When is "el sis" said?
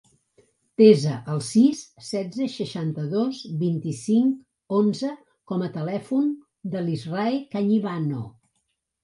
1.33-1.83